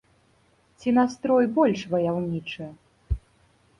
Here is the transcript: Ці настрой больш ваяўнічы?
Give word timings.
Ці 0.83 0.93
настрой 0.99 1.45
больш 1.57 1.79
ваяўнічы? 1.93 2.71